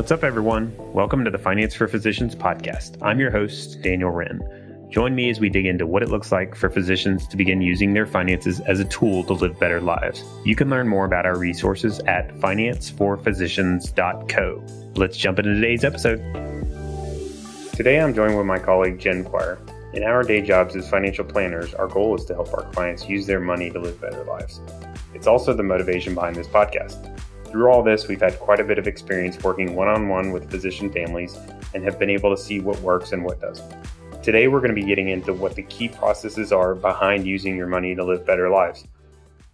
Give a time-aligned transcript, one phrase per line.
[0.00, 0.74] What's up, everyone?
[0.94, 2.96] Welcome to the Finance for Physicians podcast.
[3.02, 4.40] I'm your host, Daniel Wren.
[4.88, 7.92] Join me as we dig into what it looks like for physicians to begin using
[7.92, 10.24] their finances as a tool to live better lives.
[10.42, 14.66] You can learn more about our resources at financeforphysicians.co.
[14.94, 16.20] Let's jump into today's episode.
[17.74, 19.58] Today, I'm joined with my colleague, Jen Quire.
[19.92, 23.26] In our day jobs as financial planners, our goal is to help our clients use
[23.26, 24.62] their money to live better lives.
[25.12, 27.20] It's also the motivation behind this podcast.
[27.50, 30.48] Through all this, we've had quite a bit of experience working one on one with
[30.48, 31.36] physician families
[31.74, 33.74] and have been able to see what works and what doesn't.
[34.22, 37.66] Today, we're going to be getting into what the key processes are behind using your
[37.66, 38.86] money to live better lives.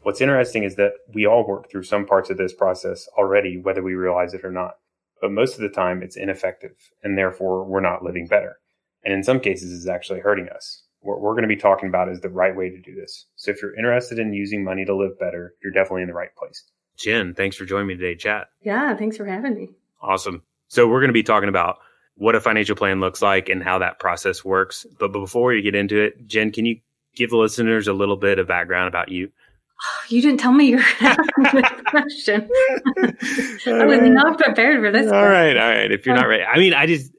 [0.02, 3.82] What's interesting is that we all work through some parts of this process already, whether
[3.82, 4.74] we realize it or not.
[5.22, 8.58] But most of the time, it's ineffective, and therefore, we're not living better.
[9.04, 10.82] And in some cases, it's actually hurting us.
[11.00, 13.24] What we're going to be talking about is the right way to do this.
[13.36, 16.34] So if you're interested in using money to live better, you're definitely in the right
[16.36, 16.62] place.
[16.96, 18.48] Jen, thanks for joining me today, chat.
[18.62, 19.70] Yeah, thanks for having me.
[20.00, 20.42] Awesome.
[20.68, 21.78] So we're going to be talking about
[22.16, 24.86] what a financial plan looks like and how that process works.
[24.98, 26.80] But before we get into it, Jen, can you
[27.14, 29.30] give the listeners a little bit of background about you?
[30.08, 32.48] You didn't tell me you were asking this question.
[32.96, 35.06] I was not prepared for this.
[35.10, 35.30] All one.
[35.30, 35.90] right, all right.
[35.90, 37.12] If you're not ready, I mean, I just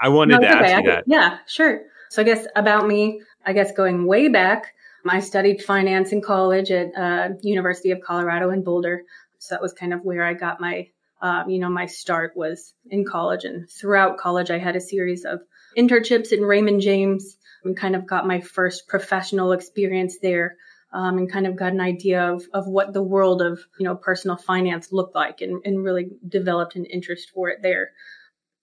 [0.00, 1.04] I wanted no, to ask you that.
[1.08, 1.82] Yeah, sure.
[2.10, 4.74] So I guess about me, I guess going way back,
[5.06, 9.04] I studied finance in college at uh, University of Colorado in Boulder.
[9.38, 10.88] So that was kind of where I got my,
[11.22, 13.44] um, you know, my start was in college.
[13.44, 15.40] And throughout college, I had a series of
[15.76, 20.56] internships in Raymond James and kind of got my first professional experience there.
[20.90, 23.94] Um, and kind of got an idea of, of what the world of you know
[23.94, 27.90] personal finance looked like and, and really developed an interest for it there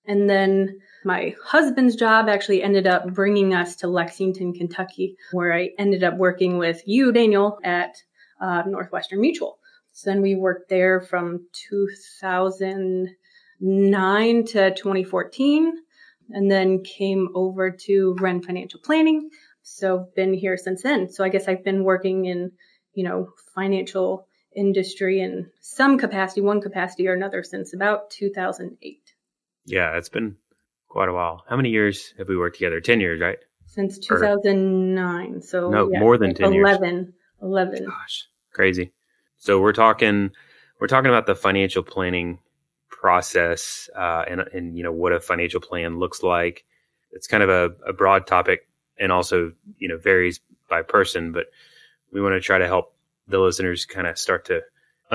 [0.07, 5.71] and then my husband's job actually ended up bringing us to Lexington, Kentucky, where I
[5.77, 8.01] ended up working with you, Daniel, at
[8.41, 9.59] uh, Northwestern Mutual.
[9.91, 15.73] So then we worked there from 2009 to 2014,
[16.31, 19.29] and then came over to Wren Financial Planning.
[19.61, 21.09] So been here since then.
[21.09, 22.51] So I guess I've been working in,
[22.93, 29.04] you know, financial industry in some capacity, one capacity or another since about 2008.
[29.65, 30.37] Yeah, it's been
[30.87, 31.43] quite a while.
[31.47, 32.79] How many years have we worked together?
[32.79, 33.37] 10 years, right?
[33.65, 35.41] Since 2009.
[35.41, 37.07] So, no, yeah, more than 10 11, years.
[37.41, 37.85] 11.
[37.85, 38.91] Gosh, crazy.
[39.37, 40.31] So, we're talking,
[40.79, 42.39] we're talking about the financial planning
[42.89, 46.63] process uh, and, and, you know, what a financial plan looks like.
[47.11, 50.39] It's kind of a, a broad topic and also, you know, varies
[50.69, 51.47] by person, but
[52.11, 52.95] we want to try to help
[53.27, 54.61] the listeners kind of start to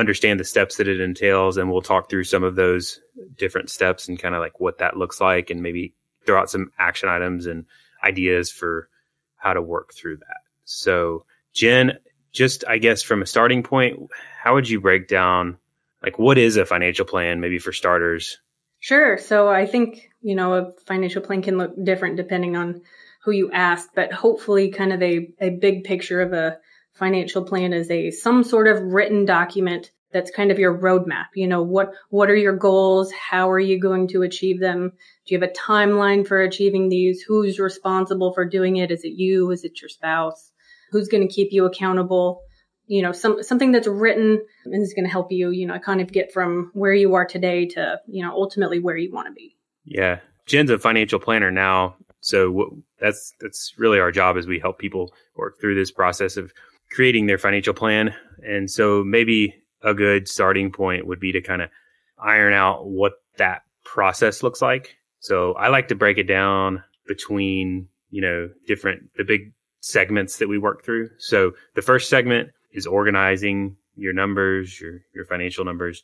[0.01, 3.01] understand the steps that it entails and we'll talk through some of those
[3.37, 5.95] different steps and kind of like what that looks like and maybe
[6.27, 7.67] throw out some action items and
[8.03, 8.89] ideas for
[9.37, 10.41] how to work through that.
[10.65, 11.99] So, Jen,
[12.33, 14.11] just I guess from a starting point,
[14.43, 15.59] how would you break down
[16.03, 18.39] like what is a financial plan maybe for starters?
[18.81, 19.19] Sure.
[19.19, 22.83] So, I think, you know, a financial plan can look different depending on
[23.23, 26.59] who you ask, but hopefully kind of a, a big picture of a
[27.01, 31.27] financial plan is a some sort of written document that's kind of your roadmap.
[31.35, 33.13] You know, what what are your goals?
[33.13, 34.93] How are you going to achieve them?
[35.27, 37.23] Do you have a timeline for achieving these?
[37.23, 38.91] Who's responsible for doing it?
[38.91, 39.51] Is it you?
[39.51, 40.53] Is it your spouse?
[40.93, 42.43] Who's going to keep you accountable?
[42.87, 46.01] You know, some something that's written and is going to help you, you know, kind
[46.01, 49.33] of get from where you are today to, you know, ultimately where you want to
[49.33, 49.57] be.
[49.85, 50.21] Yeah.
[50.47, 51.97] Jen's a financial planner now.
[52.21, 56.53] So that's that's really our job as we help people work through this process of
[56.91, 58.15] creating their financial plan.
[58.47, 61.71] And so maybe a good starting point would be to kind of
[62.19, 64.97] iron out what that process looks like.
[65.21, 70.49] So I like to break it down between, you know, different, the big segments that
[70.49, 71.11] we work through.
[71.19, 76.03] So the first segment is organizing your numbers, your, your financial numbers.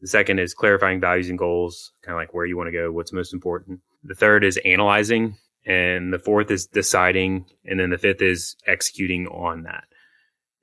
[0.00, 2.92] The second is clarifying values and goals, kind of like where you want to go,
[2.92, 3.80] what's most important.
[4.04, 5.36] The third is analyzing.
[5.64, 7.46] And the fourth is deciding.
[7.64, 9.84] And then the fifth is executing on that.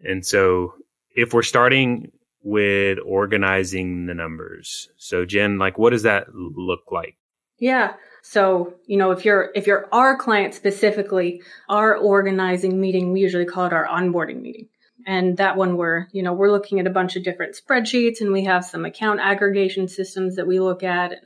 [0.04, 0.74] And so
[1.16, 2.12] if we're starting
[2.44, 7.16] with organizing the numbers, so Jen, like what does that look like?
[7.60, 7.94] Yeah.
[8.24, 13.46] So, you know, if you're if you're our client specifically, our organizing meeting, we usually
[13.46, 14.68] call it our onboarding meeting.
[15.06, 18.32] And that one we're, you know, we're looking at a bunch of different spreadsheets and
[18.32, 21.22] we have some account aggregation systems that we look at and,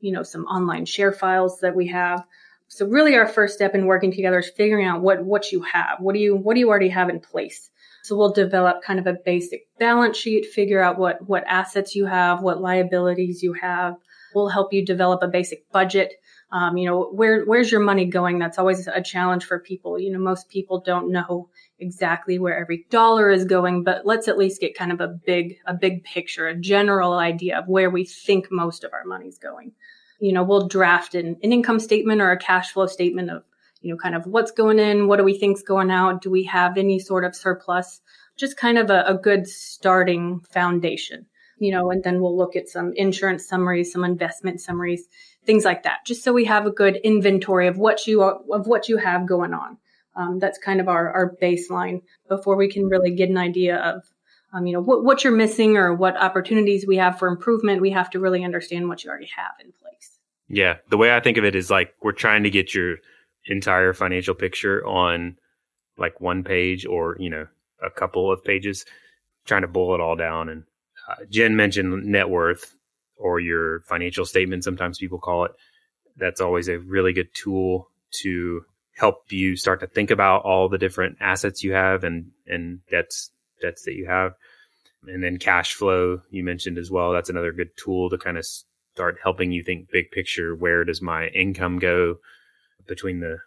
[0.00, 2.24] you know, some online share files that we have.
[2.68, 6.00] So really our first step in working together is figuring out what what you have.
[6.00, 7.70] What do you what do you already have in place?
[8.04, 12.04] So we'll develop kind of a basic balance sheet, figure out what, what assets you
[12.06, 13.94] have, what liabilities you have.
[14.34, 16.12] We'll help you develop a basic budget
[16.54, 18.38] Um, you know, where where's your money going?
[18.38, 19.98] That's always a challenge for people.
[19.98, 21.48] You know, most people don't know
[21.80, 25.56] exactly where every dollar is going, but let's at least get kind of a big
[25.66, 29.72] a big picture, a general idea of where we think most of our money's going.
[30.20, 33.42] You know, we'll draft an, an income statement or a cash flow statement of
[33.84, 36.44] you know, kind of what's going in, what do we think's going out, do we
[36.44, 38.00] have any sort of surplus?
[38.34, 41.26] Just kind of a, a good starting foundation,
[41.58, 45.06] you know, and then we'll look at some insurance summaries, some investment summaries,
[45.44, 48.66] things like that, just so we have a good inventory of what you are, of
[48.66, 49.76] what you have going on.
[50.16, 54.02] Um, that's kind of our, our baseline before we can really get an idea of
[54.54, 57.90] um, you know what, what you're missing or what opportunities we have for improvement we
[57.90, 61.36] have to really understand what you already have in place yeah the way i think
[61.36, 62.98] of it is like we're trying to get your
[63.46, 65.36] entire financial picture on
[65.96, 67.46] like one page or you know
[67.82, 68.84] a couple of pages
[69.44, 70.48] trying to boil it all down.
[70.48, 70.64] And
[71.08, 72.76] uh, jen mentioned net worth
[73.16, 75.52] or your financial statement sometimes people call it.
[76.16, 77.90] That's always a really good tool
[78.22, 78.64] to
[78.96, 83.30] help you start to think about all the different assets you have and and debts
[83.60, 84.34] debts that you have.
[85.06, 87.12] And then cash flow you mentioned as well.
[87.12, 88.46] That's another good tool to kind of
[88.94, 90.54] start helping you think big picture.
[90.54, 92.18] Where does my income go
[92.86, 93.38] between the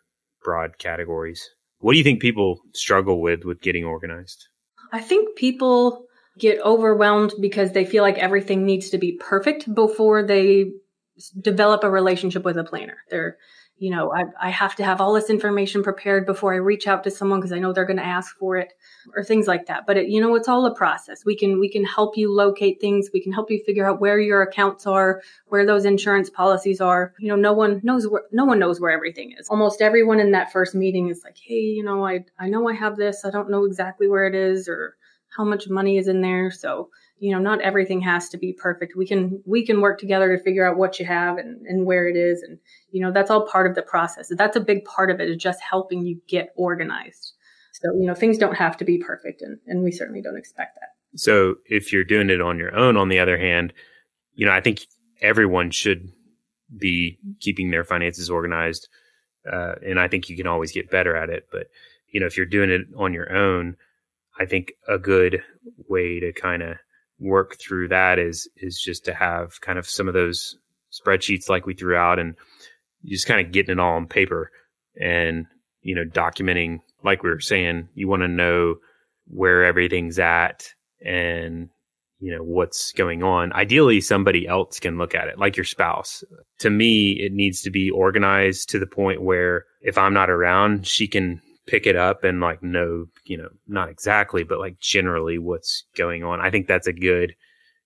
[0.43, 1.49] broad categories.
[1.79, 4.47] What do you think people struggle with with getting organized?
[4.91, 6.05] I think people
[6.37, 10.71] get overwhelmed because they feel like everything needs to be perfect before they
[11.41, 12.97] develop a relationship with a planner.
[13.09, 13.37] They're
[13.79, 17.03] you know, I, I have to have all this information prepared before I reach out
[17.03, 18.73] to someone because I know they're going to ask for it
[19.15, 19.85] or things like that.
[19.85, 21.23] But it, you know, it's all a process.
[21.25, 23.09] We can, we can help you locate things.
[23.13, 27.13] We can help you figure out where your accounts are, where those insurance policies are.
[27.19, 29.47] You know, no one knows where, no one knows where everything is.
[29.49, 32.73] Almost everyone in that first meeting is like, Hey, you know, I, I know I
[32.73, 33.25] have this.
[33.25, 34.95] I don't know exactly where it is or
[35.29, 36.49] how much money is in there.
[36.49, 36.89] So,
[37.19, 38.95] you know, not everything has to be perfect.
[38.95, 42.07] We can we can work together to figure out what you have and, and where
[42.07, 42.43] it is.
[42.43, 42.59] And,
[42.91, 44.31] you know, that's all part of the process.
[44.37, 47.33] That's a big part of it is just helping you get organized.
[47.73, 50.75] So, you know, things don't have to be perfect and, and we certainly don't expect
[50.75, 50.89] that.
[51.15, 53.73] So if you're doing it on your own, on the other hand,
[54.33, 54.81] you know, I think
[55.21, 56.11] everyone should
[56.75, 58.87] be keeping their finances organized.
[59.51, 61.47] Uh, and I think you can always get better at it.
[61.51, 61.67] But,
[62.09, 63.77] you know, if you're doing it on your own,
[64.39, 65.41] I think a good
[65.87, 66.77] way to kind of
[67.19, 70.57] work through that is is just to have kind of some of those
[70.91, 72.35] spreadsheets like we threw out and
[73.05, 74.51] just kind of getting it all on paper
[74.99, 75.45] and
[75.81, 78.75] you know documenting like we were saying you want to know
[79.27, 80.73] where everything's at
[81.03, 81.69] and
[82.19, 83.53] you know what's going on.
[83.53, 86.23] Ideally somebody else can look at it like your spouse.
[86.59, 90.87] To me it needs to be organized to the point where if i'm not around
[90.87, 95.37] she can pick it up and like know, you know, not exactly, but like generally
[95.37, 96.41] what's going on.
[96.41, 97.35] I think that's a good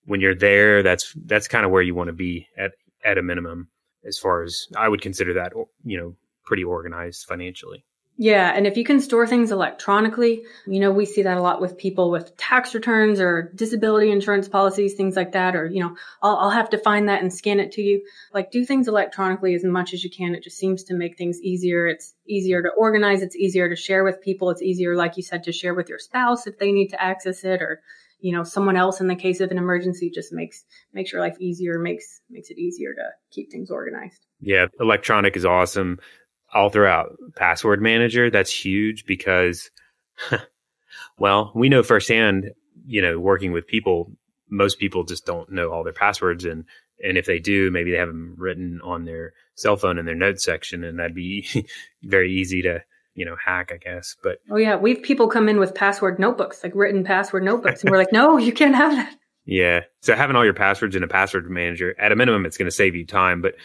[0.05, 2.71] when you're there, that's that's kind of where you want to be at
[3.03, 3.67] at a minimum
[4.05, 7.83] as far as I would consider that, you know, pretty organized financially.
[8.21, 8.53] Yeah.
[8.55, 11.75] And if you can store things electronically, you know, we see that a lot with
[11.75, 15.55] people with tax returns or disability insurance policies, things like that.
[15.55, 18.05] Or, you know, I'll, I'll have to find that and scan it to you.
[18.31, 20.35] Like do things electronically as much as you can.
[20.35, 21.87] It just seems to make things easier.
[21.87, 23.23] It's easier to organize.
[23.23, 24.51] It's easier to share with people.
[24.51, 27.43] It's easier, like you said, to share with your spouse if they need to access
[27.43, 27.81] it or,
[28.19, 30.63] you know, someone else in the case of an emergency just makes,
[30.93, 34.27] makes your life easier, makes, makes it easier to keep things organized.
[34.39, 34.67] Yeah.
[34.79, 35.97] Electronic is awesome.
[36.53, 38.29] I'll throw out password manager.
[38.29, 39.69] That's huge because,
[41.17, 42.51] well, we know firsthand,
[42.85, 44.11] you know, working with people,
[44.49, 46.45] most people just don't know all their passwords.
[46.45, 46.65] And,
[47.03, 50.15] and if they do, maybe they have them written on their cell phone in their
[50.15, 51.47] notes section and that'd be
[52.03, 52.83] very easy to,
[53.13, 54.15] you know, hack, I guess.
[54.21, 57.91] But oh yeah, we've people come in with password notebooks, like written password notebooks, and
[57.91, 59.15] we're like, no, you can't have that.
[59.45, 59.81] Yeah.
[60.01, 62.75] So having all your passwords in a password manager, at a minimum, it's going to
[62.75, 63.55] save you time, but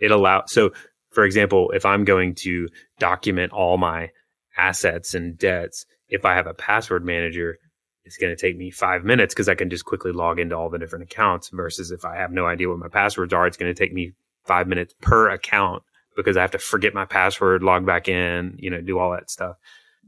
[0.00, 0.52] it allows.
[0.52, 0.72] So
[1.14, 2.68] for example, if I'm going to
[2.98, 4.10] document all my
[4.56, 7.58] assets and debts, if I have a password manager,
[8.04, 10.68] it's going to take me five minutes because I can just quickly log into all
[10.68, 13.72] the different accounts versus if I have no idea what my passwords are, it's going
[13.72, 14.12] to take me
[14.44, 15.82] five minutes per account
[16.16, 19.30] because I have to forget my password, log back in, you know, do all that
[19.30, 19.56] stuff.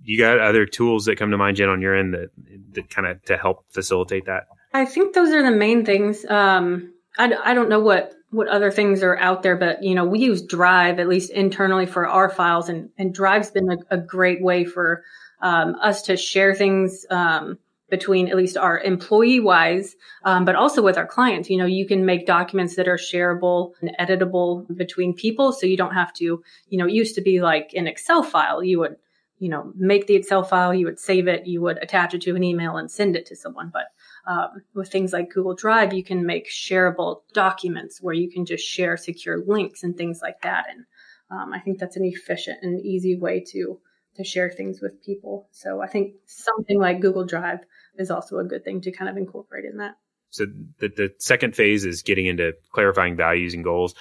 [0.02, 2.28] You got other tools that come to mind, Jen, on your end that,
[2.72, 4.44] that kind of to help facilitate that?
[4.75, 6.25] I think those are the main things.
[6.26, 10.04] Um, I, I don't know what what other things are out there, but you know,
[10.04, 13.98] we use Drive at least internally for our files, and and Drive's been a, a
[13.98, 15.04] great way for
[15.40, 20.82] um, us to share things um, between at least our employee wise, um, but also
[20.82, 21.48] with our clients.
[21.48, 25.78] You know, you can make documents that are shareable and editable between people, so you
[25.78, 26.42] don't have to.
[26.68, 28.62] You know, it used to be like an Excel file.
[28.62, 28.96] You would
[29.38, 32.36] you know make the Excel file, you would save it, you would attach it to
[32.36, 33.86] an email and send it to someone, but
[34.26, 38.64] um, with things like Google Drive, you can make shareable documents where you can just
[38.64, 40.66] share secure links and things like that.
[40.71, 40.85] And
[41.28, 43.80] Um, I think that's an efficient and easy way to
[44.16, 45.49] to share things with people.
[45.50, 47.61] So I think something like Google Drive
[47.99, 49.97] is also a good thing to kind of incorporate in that.
[50.30, 50.47] So
[50.78, 53.95] the, the second phase is getting into clarifying values and goals.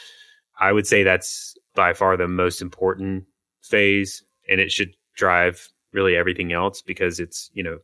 [0.58, 3.26] I would say that's by far the most important
[3.62, 7.80] phase and it should drive really everything else because it's, you know,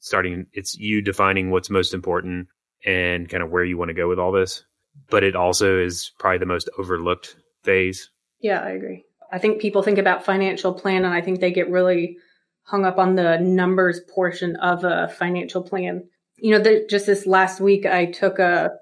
[0.00, 2.48] starting, it's you defining what's most important
[2.84, 4.64] and kind of where you want to go with all this.
[5.10, 8.10] But it also is probably the most overlooked phase.
[8.40, 9.04] Yeah, I agree.
[9.30, 12.16] I think people think about financial plan and I think they get really
[12.62, 16.08] hung up on the numbers portion of a financial plan.
[16.36, 18.72] You know, the, just this last week, I took a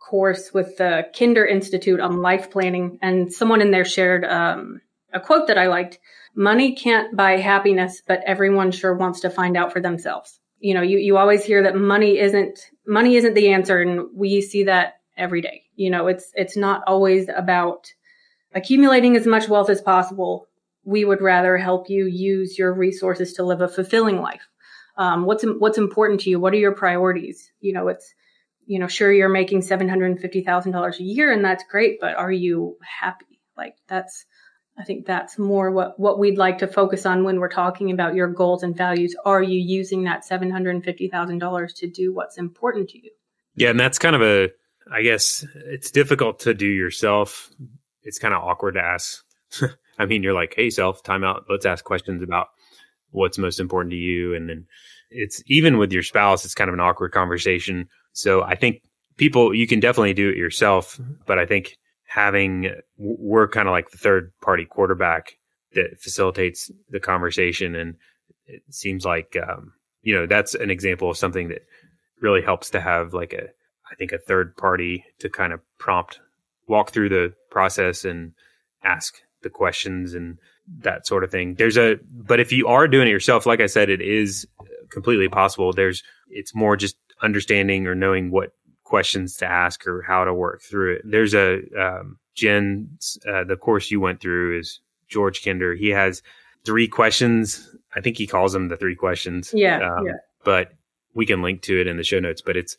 [0.00, 4.80] course with the Kinder Institute on life planning, and someone in there shared um,
[5.12, 5.98] a quote that I liked
[6.34, 10.40] Money can't buy happiness, but everyone sure wants to find out for themselves.
[10.64, 14.40] You know, you, you always hear that money isn't money isn't the answer, and we
[14.40, 15.64] see that every day.
[15.76, 17.92] You know, it's it's not always about
[18.54, 20.48] accumulating as much wealth as possible.
[20.82, 24.48] We would rather help you use your resources to live a fulfilling life.
[24.96, 26.40] Um, what's what's important to you?
[26.40, 27.52] What are your priorities?
[27.60, 28.14] You know, it's
[28.64, 31.64] you know, sure you're making seven hundred and fifty thousand dollars a year, and that's
[31.70, 33.38] great, but are you happy?
[33.54, 34.24] Like that's
[34.76, 38.14] I think that's more what what we'd like to focus on when we're talking about
[38.14, 39.14] your goals and values.
[39.24, 42.98] Are you using that seven hundred and fifty thousand dollars to do what's important to
[42.98, 43.10] you?
[43.54, 44.50] Yeah, and that's kind of a
[44.92, 47.50] I guess it's difficult to do yourself
[48.04, 49.24] it's kind of awkward to ask.
[49.98, 51.44] I mean, you're like, hey, self, time out.
[51.48, 52.48] Let's ask questions about
[53.10, 54.34] what's most important to you.
[54.34, 54.66] And then
[55.10, 57.88] it's even with your spouse, it's kind of an awkward conversation.
[58.12, 58.82] So I think
[59.16, 61.00] people, you can definitely do it yourself.
[61.26, 61.76] But I think
[62.14, 65.36] having, we're kind of like the third party quarterback
[65.72, 67.74] that facilitates the conversation.
[67.74, 67.96] And
[68.46, 71.62] it seems like, um, you know, that's an example of something that
[72.20, 73.48] really helps to have like a,
[73.90, 76.20] I think a third party to kind of prompt
[76.68, 78.32] walk through the process and
[78.84, 80.38] ask the questions and
[80.82, 81.56] that sort of thing.
[81.56, 84.46] There's a, but if you are doing it yourself, like I said, it is
[84.88, 85.72] completely possible.
[85.72, 88.52] There's, it's more just understanding or knowing what
[88.94, 91.02] questions to ask or how to work through it.
[91.04, 92.96] There's a, um, Jen,
[93.26, 95.74] uh, the course you went through is George Kinder.
[95.74, 96.22] He has
[96.64, 97.74] three questions.
[97.96, 99.52] I think he calls them the three questions.
[99.52, 99.78] Yeah.
[99.78, 100.12] Um, yeah.
[100.44, 100.74] But
[101.12, 102.76] we can link to it in the show notes, but it's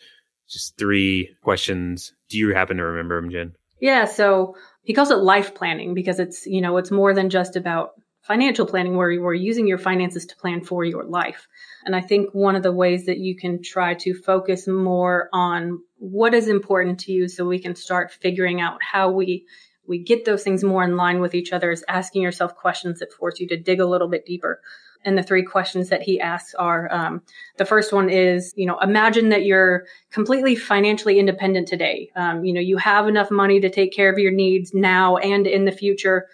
[0.47, 2.13] just three questions.
[2.29, 3.55] Do you happen to remember them, Jen?
[3.81, 4.05] Yeah.
[4.05, 7.91] So he calls it life planning because it's, you know, it's more than just about
[8.21, 11.47] financial planning where you are using your finances to plan for your life.
[11.85, 15.79] And I think one of the ways that you can try to focus more on
[16.11, 19.45] what is important to you so we can start figuring out how we
[19.87, 23.13] we get those things more in line with each other is asking yourself questions that
[23.13, 24.59] force you to dig a little bit deeper.
[25.03, 27.21] And the three questions that he asks are um,
[27.57, 32.09] the first one is you know imagine that you're completely financially independent today.
[32.15, 35.47] Um, you know you have enough money to take care of your needs now and
[35.47, 36.27] in the future.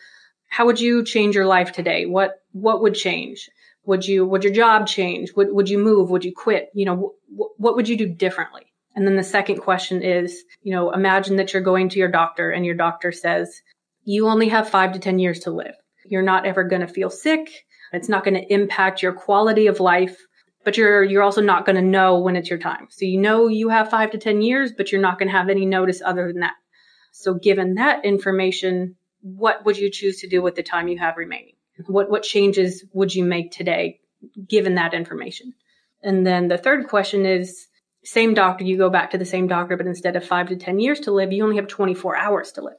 [0.47, 2.05] How would you change your life today?
[2.05, 3.49] What what would change?
[3.85, 5.33] Would you would your job change?
[5.35, 6.09] Would, would you move?
[6.09, 6.69] Would you quit?
[6.73, 10.73] You know wh- what would you do differently and then the second question is you
[10.73, 13.61] know imagine that you're going to your doctor and your doctor says
[14.03, 17.09] you only have five to ten years to live you're not ever going to feel
[17.09, 17.49] sick
[17.91, 20.17] it's not going to impact your quality of life,
[20.63, 22.87] but you're you're also not going to know when it's your time.
[22.89, 25.49] So you know you have 5 to 10 years, but you're not going to have
[25.49, 26.53] any notice other than that.
[27.11, 31.17] So given that information, what would you choose to do with the time you have
[31.17, 31.55] remaining?
[31.87, 33.99] What what changes would you make today
[34.47, 35.53] given that information?
[36.03, 37.67] And then the third question is
[38.03, 40.79] same doctor, you go back to the same doctor, but instead of five to 10
[40.79, 42.77] years to live, you only have 24 hours to live.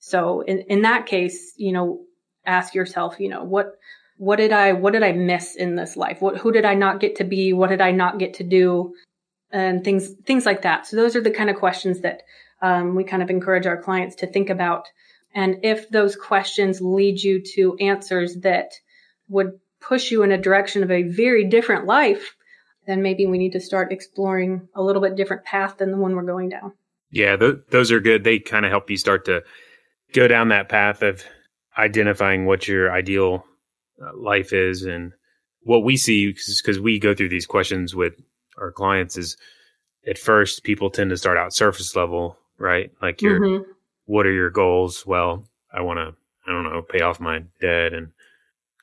[0.00, 2.00] So in, in that case, you know,
[2.44, 3.74] ask yourself, you know, what,
[4.18, 6.20] what did I what did I miss in this life?
[6.20, 7.52] What who did I not get to be?
[7.52, 8.94] What did I not get to do?
[9.50, 10.86] And things things like that.
[10.86, 12.22] So those are the kind of questions that
[12.60, 14.88] um, we kind of encourage our clients to think about.
[15.34, 18.72] And if those questions lead you to answers that
[19.28, 22.34] would push you in a direction of a very different life,
[22.88, 26.16] then maybe we need to start exploring a little bit different path than the one
[26.16, 26.72] we're going down.
[27.10, 28.24] Yeah, th- those are good.
[28.24, 29.42] They kind of help you start to
[30.14, 31.22] go down that path of
[31.76, 33.44] identifying what your ideal
[34.02, 35.12] uh, life is and
[35.62, 38.14] what we see because we go through these questions with
[38.58, 39.36] our clients is
[40.06, 43.70] at first people tend to start out surface level right like your mm-hmm.
[44.06, 46.14] what are your goals well i want to
[46.46, 48.12] i don't know pay off my debt and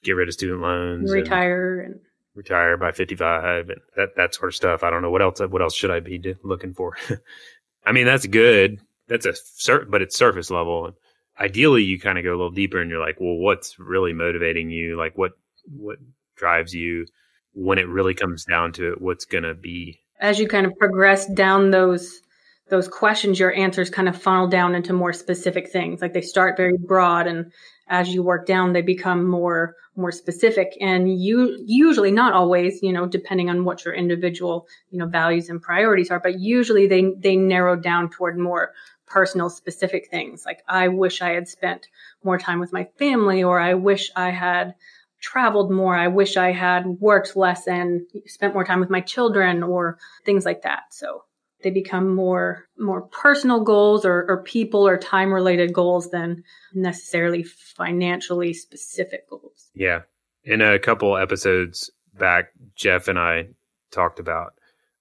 [0.03, 2.04] get rid of student loans retire and, and
[2.35, 4.83] retire by 55 and that that sort of stuff.
[4.83, 6.97] I don't know what else what else should i be looking for?
[7.85, 8.79] I mean that's good.
[9.07, 10.91] That's a certain but it's surface level.
[11.39, 14.69] Ideally you kind of go a little deeper and you're like, well, what's really motivating
[14.69, 14.97] you?
[14.97, 15.31] Like what
[15.69, 15.97] what
[16.35, 17.07] drives you?
[17.53, 21.25] When it really comes down to it, what's gonna be as you kind of progress
[21.25, 22.21] down those
[22.67, 26.01] those questions, your answers kind of funnel down into more specific things.
[26.01, 27.51] Like they start very broad and
[27.87, 32.91] as you work down, they become more more specific and you usually not always, you
[32.91, 37.11] know, depending on what your individual, you know, values and priorities are, but usually they
[37.17, 38.73] they narrow down toward more
[39.05, 40.45] personal specific things.
[40.45, 41.87] Like I wish I had spent
[42.23, 44.75] more time with my family or I wish I had
[45.21, 45.95] traveled more.
[45.95, 50.45] I wish I had worked less and spent more time with my children or things
[50.45, 50.93] like that.
[50.93, 51.23] So
[51.65, 56.43] they become more more personal goals or, or people or time related goals than
[56.75, 59.71] necessarily financially specific goals.
[59.73, 60.01] Yeah.
[60.43, 63.47] In a couple episodes back, Jeff and I
[63.89, 64.53] talked about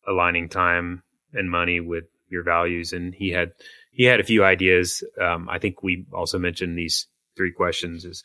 [0.08, 1.02] aligning time
[1.34, 3.52] and money with your values, and he had
[3.90, 5.04] he had a few ideas.
[5.20, 8.22] Um, I think we also mentioned these three questions as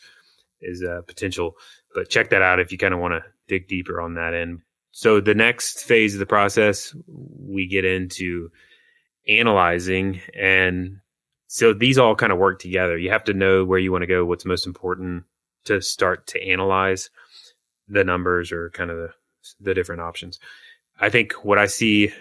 [0.62, 1.56] is a potential,
[1.94, 4.62] but check that out if you kind of want to dig deeper on that end.
[4.92, 8.50] So the next phase of the process, we get into
[9.28, 10.22] analyzing.
[10.38, 11.00] And
[11.48, 12.98] so these all kind of work together.
[12.98, 15.24] You have to know where you want to go, what's most important
[15.66, 17.10] to start to analyze
[17.88, 19.10] the numbers or kind of the,
[19.60, 20.40] the different options.
[21.00, 22.12] I think what I see,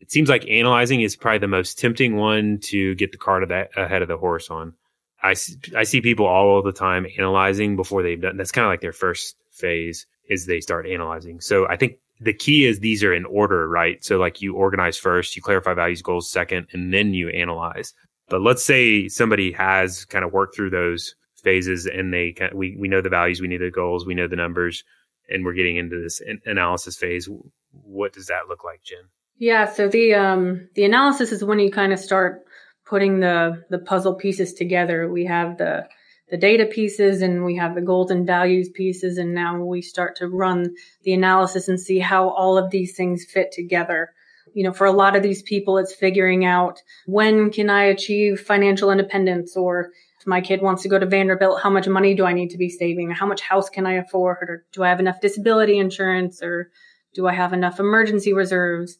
[0.00, 3.50] it seems like analyzing is probably the most tempting one to get the cart of
[3.50, 4.74] that ahead of the horse on.
[5.22, 5.34] I,
[5.76, 8.36] I see people all the time analyzing before they've done.
[8.36, 11.40] That's kind of like their first phase is they start analyzing.
[11.40, 14.02] So I think the key is these are in order, right?
[14.04, 17.92] So like you organize first, you clarify values goals second, and then you analyze.
[18.28, 22.58] But let's say somebody has kind of worked through those phases and they kind of,
[22.58, 24.82] we we know the values, we know the goals, we know the numbers,
[25.28, 27.28] and we're getting into this analysis phase.
[27.72, 28.98] What does that look like, Jen?
[29.38, 32.42] Yeah, so the um the analysis is when you kind of start
[32.86, 35.10] putting the the puzzle pieces together.
[35.10, 35.86] We have the
[36.28, 39.18] the data pieces and we have the goals and values pieces.
[39.18, 43.24] And now we start to run the analysis and see how all of these things
[43.24, 44.12] fit together.
[44.54, 48.40] You know, for a lot of these people, it's figuring out when can I achieve
[48.40, 49.90] financial independence or
[50.20, 52.58] if my kid wants to go to Vanderbilt, how much money do I need to
[52.58, 53.10] be saving?
[53.10, 54.48] How much house can I afford?
[54.48, 56.70] Or do I have enough disability insurance or
[57.14, 58.98] do I have enough emergency reserves?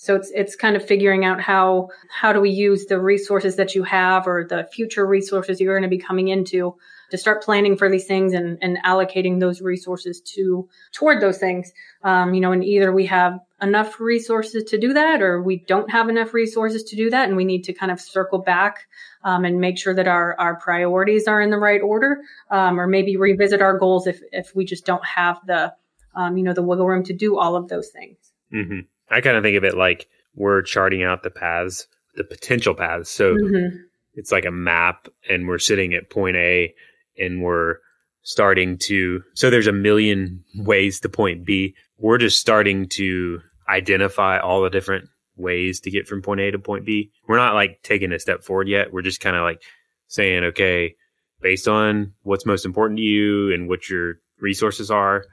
[0.00, 3.74] So it's it's kind of figuring out how how do we use the resources that
[3.74, 6.74] you have or the future resources you're going to be coming into
[7.10, 11.70] to start planning for these things and, and allocating those resources to toward those things.
[12.02, 15.90] Um, you know, and either we have enough resources to do that or we don't
[15.90, 18.88] have enough resources to do that and we need to kind of circle back
[19.22, 22.86] um, and make sure that our, our priorities are in the right order um, or
[22.86, 25.74] maybe revisit our goals if, if we just don't have the
[26.14, 28.16] um, you know the wiggle room to do all of those things
[28.50, 28.80] mm-hmm.
[29.10, 33.10] I kind of think of it like we're charting out the paths, the potential paths.
[33.10, 33.76] So mm-hmm.
[34.14, 36.74] it's like a map, and we're sitting at point A,
[37.18, 37.76] and we're
[38.22, 39.22] starting to.
[39.34, 41.74] So there's a million ways to point B.
[41.98, 46.58] We're just starting to identify all the different ways to get from point A to
[46.58, 47.10] point B.
[47.26, 48.92] We're not like taking a step forward yet.
[48.92, 49.62] We're just kind of like
[50.06, 50.96] saying, okay,
[51.40, 55.24] based on what's most important to you and what your resources are,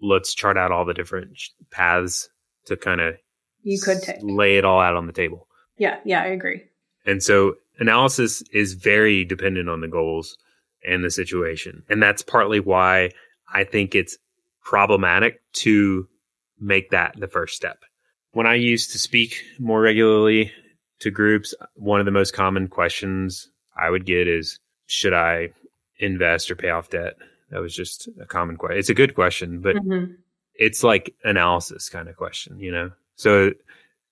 [0.00, 1.38] let's chart out all the different
[1.70, 2.28] paths
[2.66, 3.16] to kind of
[3.62, 4.16] you could take.
[4.22, 5.46] lay it all out on the table.
[5.78, 6.62] Yeah, yeah, I agree.
[7.06, 10.36] And so analysis is very dependent on the goals
[10.84, 11.82] and the situation.
[11.88, 13.10] And that's partly why
[13.52, 14.18] I think it's
[14.62, 16.08] problematic to
[16.60, 17.78] make that the first step.
[18.32, 20.52] When I used to speak more regularly
[21.00, 25.50] to groups, one of the most common questions I would get is should I
[25.98, 27.14] invest or pay off debt?
[27.50, 28.78] That was just a common question.
[28.78, 30.14] It's a good question, but mm-hmm
[30.54, 32.90] it's like analysis kind of question, you know?
[33.16, 33.52] So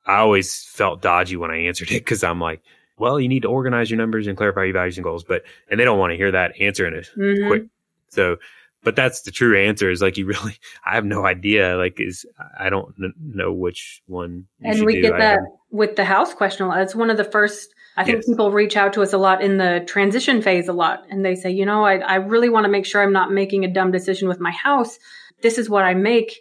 [0.06, 2.62] I always felt dodgy when I answered it because I'm like,
[2.98, 5.80] well, you need to organize your numbers and clarify your values and goals, but, and
[5.80, 7.48] they don't want to hear that answer in a mm-hmm.
[7.48, 7.64] quick.
[8.08, 8.36] So,
[8.82, 11.76] but that's the true answer is like, you really, I have no idea.
[11.76, 12.26] Like, is,
[12.58, 14.46] I don't n- know which one.
[14.62, 15.02] and we do.
[15.02, 16.70] get that with the house question.
[16.72, 18.26] It's one of the first, I think yes.
[18.26, 21.04] people reach out to us a lot in the transition phase a lot.
[21.10, 23.64] And they say, you know, I, I really want to make sure I'm not making
[23.64, 24.98] a dumb decision with my house
[25.42, 26.40] this is what I make.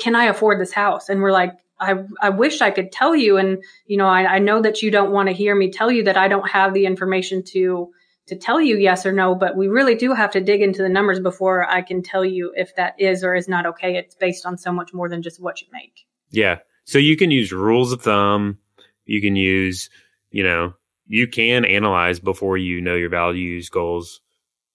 [0.00, 1.08] Can I afford this house?
[1.08, 3.36] And we're like, I, I wish I could tell you.
[3.36, 6.04] And, you know, I, I know that you don't want to hear me tell you
[6.04, 7.90] that I don't have the information to,
[8.26, 10.88] to tell you yes or no, but we really do have to dig into the
[10.88, 13.96] numbers before I can tell you if that is or is not okay.
[13.96, 16.06] It's based on so much more than just what you make.
[16.30, 16.58] Yeah.
[16.84, 18.58] So you can use rules of thumb.
[19.04, 19.90] You can use,
[20.30, 20.74] you know,
[21.06, 24.20] you can analyze before you know your values, goals,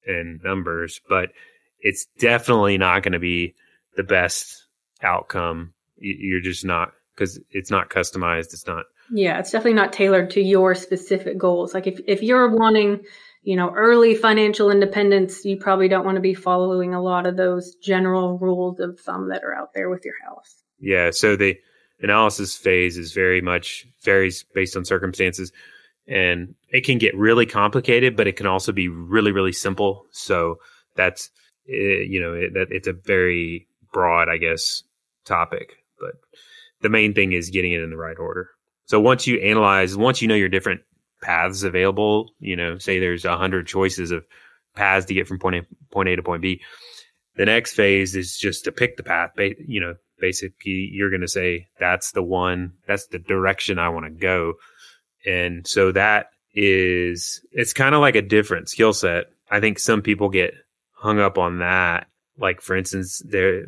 [0.06, 1.32] and numbers, but
[1.80, 3.56] it's definitely not going to be
[3.96, 4.66] the best
[5.02, 5.74] outcome.
[5.98, 8.54] You're just not because it's not customized.
[8.54, 8.86] It's not.
[9.12, 11.74] Yeah, it's definitely not tailored to your specific goals.
[11.74, 13.02] Like if if you're wanting,
[13.44, 17.36] you know, early financial independence, you probably don't want to be following a lot of
[17.36, 20.64] those general rules of thumb that are out there with your house.
[20.80, 21.58] Yeah, so the
[22.02, 25.52] analysis phase is very much varies based on circumstances
[26.10, 30.08] and it can get really complicated, but it can also be really, really simple.
[30.12, 30.56] So
[30.96, 31.30] that's,
[31.70, 34.84] uh, you know, it, that it's a very broad, I guess,
[35.26, 36.14] topic, but
[36.82, 38.50] the main thing is getting it in the right order.
[38.86, 40.82] So once you analyze, once you know your different
[41.22, 44.26] paths available, you know, say there's a hundred choices of
[44.76, 46.62] paths to get from point A, point A to point B.
[47.36, 49.32] The next phase is just to pick the path.
[49.38, 54.06] You know, basically you're going to say that's the one, that's the direction I want
[54.06, 54.56] to go.
[55.26, 59.26] And so that is, it's kind of like a different skill set.
[59.50, 60.54] I think some people get
[60.94, 62.08] hung up on that.
[62.40, 63.66] Like for instance, they're,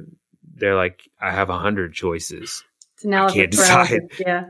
[0.56, 2.64] they're like, I have a hundred choices.
[2.96, 4.02] It's analysis I can't decide.
[4.20, 4.44] Yeah.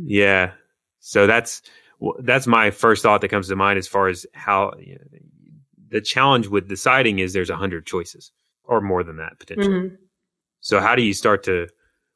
[0.00, 0.52] Yeah.
[1.00, 1.62] So that's,
[2.20, 5.18] that's my first thought that comes to mind as far as how you know,
[5.90, 8.30] the challenge with deciding is there's a hundred choices
[8.64, 9.74] or more than that potentially.
[9.74, 9.94] Mm-hmm.
[10.60, 11.68] So how do you start to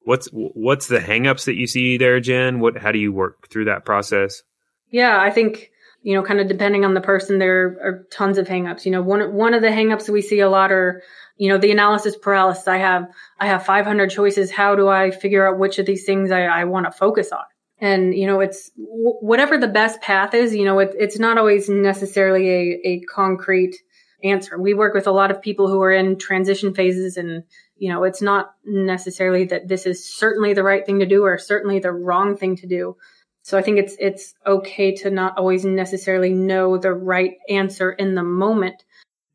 [0.02, 2.60] what's what's the hangups that you see there, Jen?
[2.60, 4.42] What how do you work through that process?
[4.90, 5.70] Yeah, I think
[6.02, 8.84] you know, kind of depending on the person, there are tons of hangups.
[8.84, 11.02] You know, one one of the hangups we see a lot are,
[11.36, 12.66] you know, the analysis paralysis.
[12.66, 14.50] I have I have 500 choices.
[14.50, 17.44] How do I figure out which of these things I, I want to focus on?
[17.78, 20.54] And you know, it's w- whatever the best path is.
[20.54, 23.76] You know, it, it's not always necessarily a a concrete
[24.24, 24.60] answer.
[24.60, 27.44] We work with a lot of people who are in transition phases and
[27.76, 31.36] you know, it's not necessarily that this is certainly the right thing to do or
[31.36, 32.96] certainly the wrong thing to do.
[33.42, 38.14] So I think it's it's okay to not always necessarily know the right answer in
[38.14, 38.84] the moment.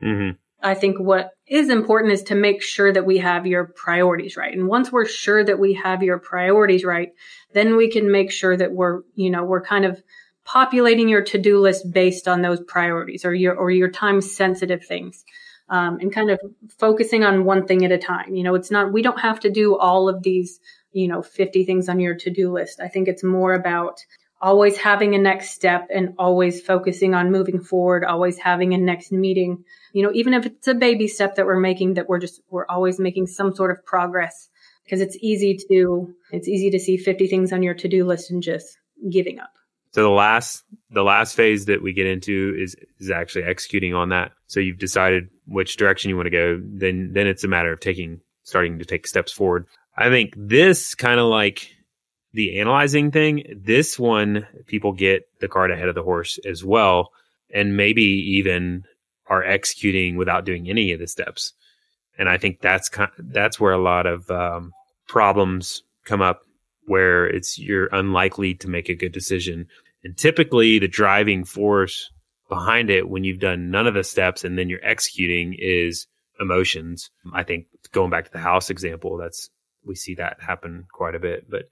[0.01, 0.37] Mm-hmm.
[0.61, 4.53] I think what is important is to make sure that we have your priorities right.
[4.53, 7.13] And once we're sure that we have your priorities right,
[7.53, 10.01] then we can make sure that we're, you know, we're kind of
[10.45, 15.25] populating your to-do list based on those priorities or your or your time sensitive things
[15.69, 16.39] um, and kind of
[16.77, 18.33] focusing on one thing at a time.
[18.33, 20.59] You know, it's not, we don't have to do all of these,
[20.97, 22.79] you know, 50 things on your to do list.
[22.79, 24.03] I think it's more about
[24.41, 29.11] always having a next step and always focusing on moving forward, always having a next
[29.11, 29.63] meeting.
[29.93, 32.65] You know, even if it's a baby step that we're making, that we're just, we're
[32.65, 34.49] always making some sort of progress
[34.83, 38.31] because it's easy to, it's easy to see 50 things on your to do list
[38.31, 38.79] and just
[39.11, 39.51] giving up.
[39.91, 44.09] So the last the last phase that we get into is is actually executing on
[44.09, 44.31] that.
[44.45, 46.61] So you've decided which direction you want to go.
[46.61, 49.65] Then then it's a matter of taking starting to take steps forward.
[49.97, 51.75] I think this kind of like
[52.33, 53.43] the analyzing thing.
[53.55, 57.11] This one people get the cart ahead of the horse as well,
[57.53, 58.85] and maybe even
[59.27, 61.53] are executing without doing any of the steps.
[62.17, 64.71] And I think that's kind that's where a lot of um,
[65.07, 66.41] problems come up,
[66.85, 69.67] where it's you're unlikely to make a good decision
[70.03, 72.11] and typically, the driving force
[72.47, 76.07] behind it when you've done none of the steps and then you're executing is
[76.39, 77.09] emotions.
[77.33, 79.49] I think going back to the house example, that's
[79.87, 81.49] we see that happen quite a bit.
[81.49, 81.69] But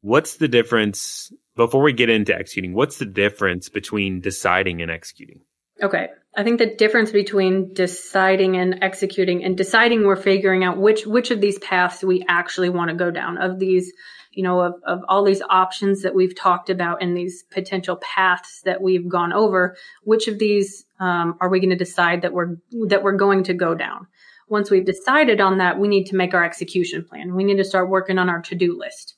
[0.00, 2.74] what's the difference before we get into executing?
[2.74, 5.40] What's the difference between deciding and executing?
[5.82, 6.08] Okay.
[6.34, 11.30] I think the difference between deciding and executing and deciding we're figuring out which which
[11.30, 13.92] of these paths we actually want to go down of these
[14.32, 18.62] you know, of, of all these options that we've talked about and these potential paths
[18.62, 22.56] that we've gone over, which of these um, are we going to decide that we're
[22.88, 24.06] that we're going to go down?
[24.48, 27.34] Once we've decided on that, we need to make our execution plan.
[27.34, 29.14] We need to start working on our to-do list.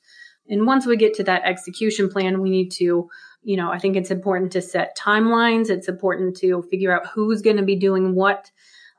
[0.49, 3.09] And once we get to that execution plan, we need to,
[3.43, 5.71] you know, I think it's important to set timelines.
[5.71, 8.51] It's important to figure out who's going to be doing what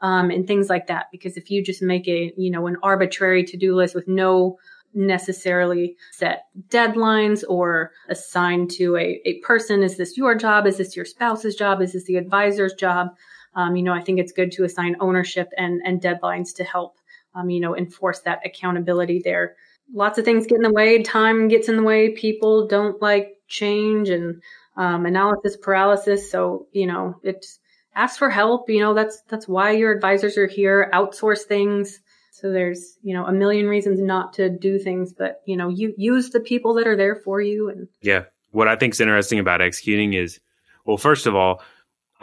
[0.02, 1.06] um, and things like that.
[1.12, 4.58] Because if you just make a, you know, an arbitrary to-do list with no
[4.96, 10.96] necessarily set deadlines or assigned to a, a person is this your job is this
[10.96, 13.10] your spouse's job is this the advisor's job
[13.56, 16.98] um, you know i think it's good to assign ownership and, and deadlines to help
[17.36, 19.56] um, you know enforce that accountability there.
[19.94, 23.38] Lots of things get in the way time gets in the way people don't like
[23.48, 24.42] change and
[24.78, 26.32] um, analysis paralysis.
[26.32, 27.60] So you know it's
[27.94, 32.00] ask for help you know that's that's why your advisors are here outsource things.
[32.32, 35.94] So there's, you know, a million reasons not to do things, but you know, you
[35.98, 38.26] use the people that are there for you and Yeah.
[38.52, 40.40] What I think is interesting about executing is
[40.86, 41.62] well, first of all,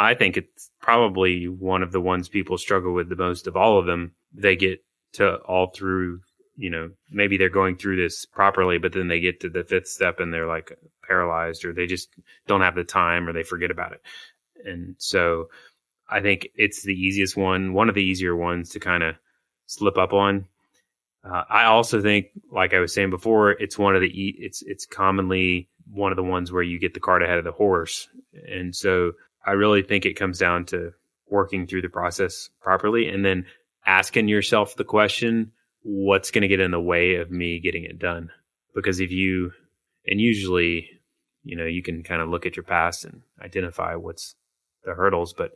[0.02, 3.78] I think it's probably one of the ones people struggle with the most of all
[3.78, 4.12] of them.
[4.34, 4.84] They get
[5.14, 6.20] to all through,
[6.56, 9.86] you know, maybe they're going through this properly, but then they get to the fifth
[9.86, 12.08] step and they're like paralyzed or they just
[12.46, 14.02] don't have the time or they forget about it.
[14.64, 15.50] And so
[16.08, 19.14] I think it's the easiest one, one of the easier ones to kind of
[19.66, 20.46] slip up on.
[21.24, 24.86] Uh, I also think, like I was saying before, it's one of the it's it's
[24.86, 28.08] commonly one of the ones where you get the cart ahead of the horse,
[28.48, 29.12] and so
[29.44, 30.92] I really think it comes down to
[31.28, 33.46] working through the process properly, and then
[33.86, 35.52] asking yourself the question,
[35.82, 38.30] "What's going to get in the way of me getting it done?"
[38.74, 39.52] Because if you,
[40.06, 41.02] and usually
[41.44, 44.34] you know, you can kind of look at your past and identify what's
[44.84, 45.32] the hurdles.
[45.32, 45.52] But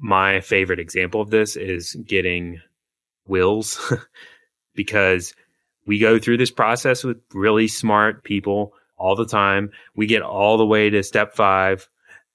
[0.00, 2.60] my favorite example of this is getting
[3.26, 3.92] wills
[4.74, 5.34] because
[5.86, 9.70] we go through this process with really smart people all the time.
[9.94, 11.88] We get all the way to step five.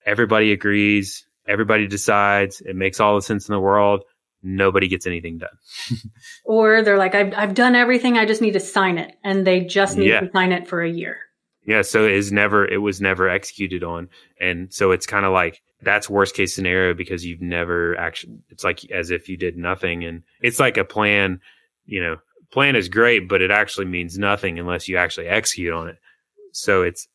[0.05, 1.25] Everybody agrees.
[1.47, 2.61] Everybody decides.
[2.61, 4.03] It makes all the sense in the world.
[4.43, 5.57] Nobody gets anything done.
[6.45, 8.17] or they're like, I've, I've done everything.
[8.17, 9.15] I just need to sign it.
[9.23, 10.19] And they just need yeah.
[10.21, 11.17] to sign it for a year.
[11.65, 11.81] Yeah.
[11.81, 14.09] So it is never, it was never executed on.
[14.39, 18.63] And so it's kind of like, that's worst case scenario because you've never actually, it's
[18.63, 20.03] like as if you did nothing.
[20.03, 21.39] And it's like a plan,
[21.85, 22.17] you know,
[22.51, 25.97] plan is great, but it actually means nothing unless you actually execute on it.
[26.51, 27.07] So it's,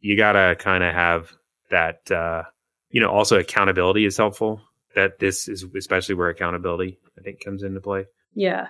[0.00, 1.32] you gotta kind of have
[1.70, 2.44] that, uh,
[2.90, 4.60] you know, also accountability is helpful.
[4.94, 8.06] That this is especially where accountability, I think, comes into play.
[8.34, 8.68] Yeah.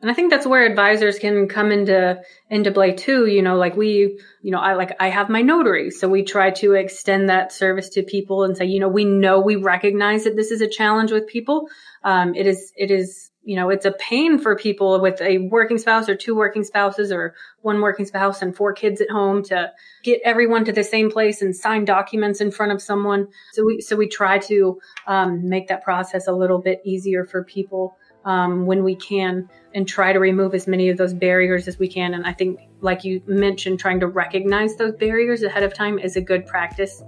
[0.00, 3.26] And I think that's where advisors can come into into play too.
[3.26, 6.52] You know, like we, you know, I like I have my notary, so we try
[6.52, 10.36] to extend that service to people and say, you know, we know we recognize that
[10.36, 11.68] this is a challenge with people.
[12.04, 15.78] Um, it is it is you know it's a pain for people with a working
[15.78, 19.72] spouse or two working spouses or one working spouse and four kids at home to
[20.04, 23.26] get everyone to the same place and sign documents in front of someone.
[23.52, 27.42] So we so we try to um, make that process a little bit easier for
[27.42, 27.96] people
[28.28, 31.88] um, when we can and try to remove as many of those barriers as we
[31.88, 32.12] can.
[32.12, 36.14] And I think, like you mentioned, trying to recognize those barriers ahead of time is
[36.14, 37.02] a good practice.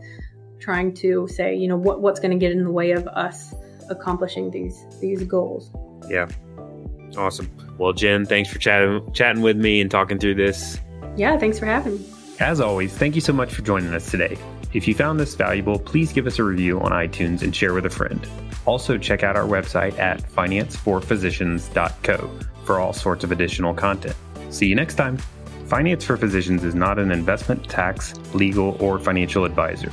[0.61, 3.55] Trying to say, you know, what, what's going to get in the way of us
[3.91, 5.71] accomplishing these these goals.
[6.09, 6.29] Yeah,
[7.17, 7.51] awesome.
[7.79, 10.81] Well, Jen, thanks for chatting chatting with me and talking through this.
[11.17, 12.07] Yeah, thanks for having me.
[12.41, 14.39] As always, thank you so much for joining us today.
[14.73, 17.85] If you found this valuable, please give us a review on iTunes and share with
[17.87, 18.25] a friend.
[18.67, 22.31] Also, check out our website at financeforphysicians.co
[22.65, 24.15] for all sorts of additional content.
[24.51, 25.19] See you next time.
[25.67, 29.93] Finance for Physicians is not an investment, tax, legal, or financial advisor.